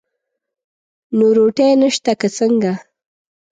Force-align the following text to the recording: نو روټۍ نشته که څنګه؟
نو 1.17 1.27
روټۍ 1.37 1.71
نشته 1.81 2.11
که 2.19 2.27
څنګه؟ 2.37 2.73